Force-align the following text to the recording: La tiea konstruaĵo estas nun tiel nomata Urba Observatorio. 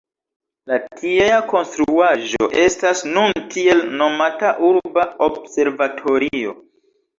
La 0.69 0.77
tiea 1.01 1.35
konstruaĵo 1.51 2.47
estas 2.63 3.05
nun 3.11 3.37
tiel 3.53 3.85
nomata 4.01 4.53
Urba 4.73 5.07
Observatorio. 5.29 6.59